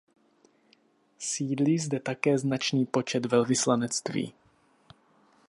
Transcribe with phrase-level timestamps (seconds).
[1.19, 4.33] Sídlí zde také značný počet velvyslanectví.